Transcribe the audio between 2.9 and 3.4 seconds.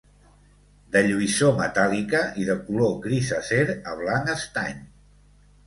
gris